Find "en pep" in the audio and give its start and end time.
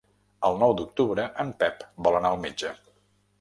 1.43-1.85